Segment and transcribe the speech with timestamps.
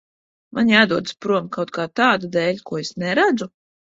[0.59, 3.51] Man jādodas prom kaut kā tāda dēļ, ko es neredzu?